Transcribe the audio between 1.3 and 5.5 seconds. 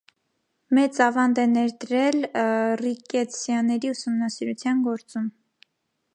է ներդրել ռիկետսիաների ուսումնասիրության գործում։